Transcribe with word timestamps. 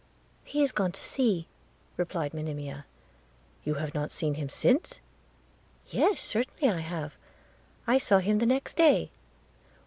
'He 0.43 0.63
is 0.63 0.71
gone 0.71 0.91
to 0.93 1.03
sea,' 1.03 1.47
replied 1.95 2.33
Monimia. 2.33 2.87
'You 3.63 3.75
have 3.75 3.93
not 3.93 4.09
then 4.09 4.09
seen 4.09 4.33
him 4.33 4.49
since?' 4.49 4.99
'Yes, 5.85 6.19
certainly 6.19 6.73
I 6.73 6.79
have– 6.79 7.13
I 7.85 7.99
saw 7.99 8.17
him 8.17 8.39
the 8.39 8.47
next 8.47 8.75
day.' 8.77 9.11